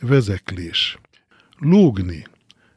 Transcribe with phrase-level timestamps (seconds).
[0.00, 0.98] Vezeklés.
[1.58, 2.26] Lógni.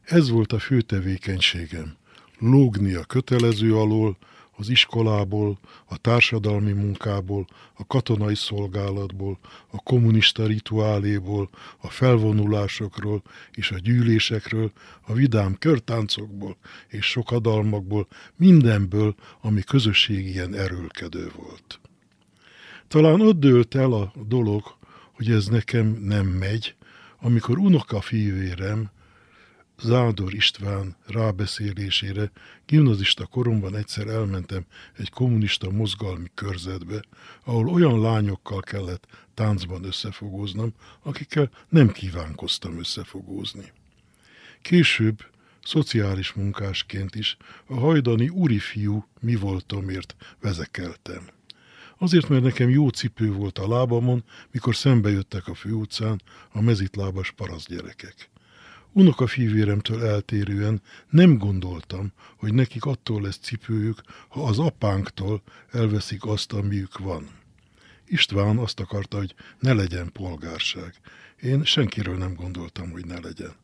[0.04, 1.96] Ez volt a fő tevékenységem.
[2.39, 4.17] Lógni a kötelező alól,
[4.55, 9.39] az iskolából, a társadalmi munkából, a katonai szolgálatból,
[9.71, 14.71] a kommunista rituáléból, a felvonulásokról és a gyűlésekről,
[15.02, 21.80] a vidám körtáncokból és sokadalmakból, mindenből, ami közösség ilyen erőlkedő volt.
[22.88, 24.64] Talán ott dőlt el a dolog,
[25.14, 26.76] hogy ez nekem nem megy,
[27.24, 28.92] amikor unoka fivérem,
[29.81, 32.31] Zádor István rábeszélésére
[32.66, 34.66] gimnazista koromban egyszer elmentem
[34.98, 37.04] egy kommunista mozgalmi körzetbe,
[37.44, 40.73] ahol olyan lányokkal kellett táncban összefogóznom,
[41.04, 43.72] akikkel nem kívánkoztam összefogózni.
[44.62, 45.26] Később
[45.64, 51.28] szociális munkásként is a hajdani úri fiú mi voltomért vezekeltem.
[52.03, 56.21] Azért, mert nekem jó cipő volt a lábamon, mikor szembe jöttek a főutcán
[56.52, 58.30] a mezitlábas parasztgyerekek.
[58.91, 65.41] Unoka fivéremtől eltérően nem gondoltam, hogy nekik attól lesz cipőjük, ha az apánktól
[65.72, 67.30] elveszik azt, amiük van.
[68.06, 70.94] István azt akarta, hogy ne legyen polgárság.
[71.41, 73.62] Én senkiről nem gondoltam, hogy ne legyen.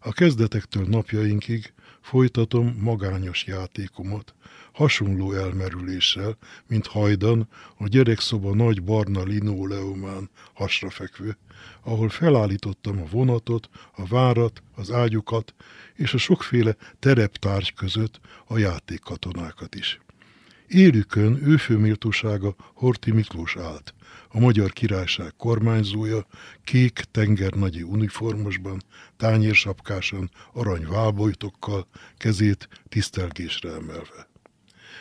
[0.00, 4.34] A kezdetektől napjainkig folytatom magányos játékomat,
[4.72, 11.36] hasonló elmerüléssel, mint hajdan a gyerekszoba nagy barna linoleumán hasrafekvő,
[11.82, 15.54] ahol felállítottam a vonatot, a várat, az ágyukat
[15.94, 20.00] és a sokféle tereptárgy között a játékkatonákat is.
[20.68, 23.94] Érükön őfőméltósága Horti Miklós állt,
[24.28, 26.26] a Magyar Királyság kormányzója,
[26.64, 28.82] kék tengernagyi uniformosban,
[29.16, 34.28] tányérsapkásan, arany válbojtokkal, kezét tisztelgésre emelve.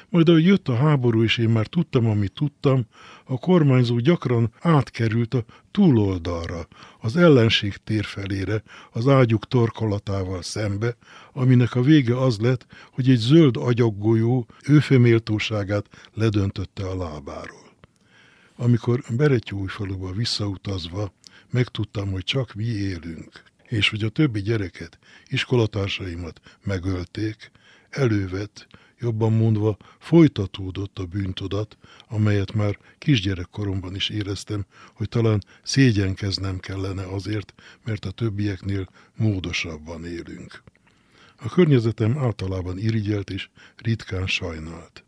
[0.09, 2.85] Majd ahogy jött a háború, és én már tudtam, amit tudtam,
[3.25, 6.67] a kormányzó gyakran átkerült a túloldalra,
[6.99, 10.95] az ellenség tér felére, az ágyuk torkolatával szembe,
[11.33, 17.65] aminek a vége az lett, hogy egy zöld agyaggolyó őfeméltóságát ledöntötte a lábáról.
[18.55, 21.13] Amikor Beretyújfaluba visszautazva
[21.49, 27.51] megtudtam, hogy csak mi élünk, és hogy a többi gyereket, iskolatársaimat megölték,
[27.89, 28.67] elővett,
[28.99, 31.77] jobban mondva folytatódott a bűntudat,
[32.07, 37.53] amelyet már kisgyerekkoromban is éreztem, hogy talán szégyenkeznem kellene azért,
[37.83, 40.63] mert a többieknél módosabban élünk.
[41.39, 45.03] A környezetem általában irigyelt és ritkán sajnált.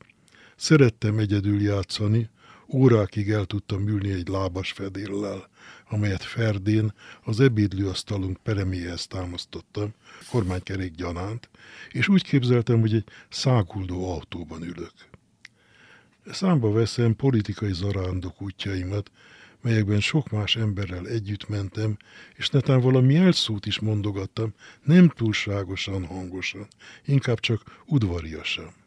[0.56, 2.30] Szerettem egyedül játszani,
[2.74, 5.50] órákig el tudtam ülni egy lábas fedéllel,
[5.90, 6.94] amelyet Ferdén
[7.24, 9.94] az ebédlőasztalunk pereméhez támasztottam,
[10.30, 11.50] kormánykerék gyanánt,
[11.92, 14.94] és úgy képzeltem, hogy egy száguldó autóban ülök.
[16.32, 19.12] Számba veszem politikai zarándok útjaimat,
[19.62, 21.98] melyekben sok más emberrel együtt mentem,
[22.36, 24.54] és netán valami elszót is mondogattam,
[24.84, 26.68] nem túlságosan hangosan,
[27.06, 28.79] inkább csak udvariasan.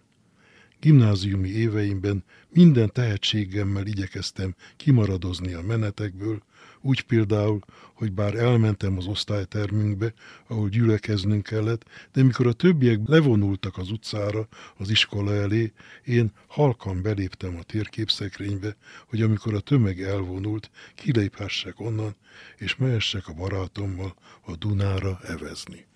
[0.83, 6.43] Gimnáziumi éveimben minden tehetségemmel igyekeztem kimaradozni a menetekből,
[6.81, 7.61] úgy például,
[7.95, 10.13] hogy bár elmentem az osztálytermünkbe,
[10.47, 15.73] ahol gyülekeznünk kellett, de mikor a többiek levonultak az utcára, az iskola elé,
[16.05, 18.77] én halkan beléptem a térképszekrénybe,
[19.07, 22.17] hogy amikor a tömeg elvonult, kiléphessek onnan,
[22.57, 25.87] és mehessek a barátommal a Dunára evezni.